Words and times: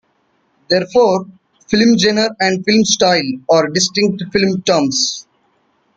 Therefore, 0.67 1.27
film 1.69 1.95
genre 1.95 2.35
and 2.39 2.65
film 2.65 2.83
style 2.85 3.21
are 3.51 3.67
distinct 3.69 4.23
film 4.33 4.59
terms. 4.63 5.27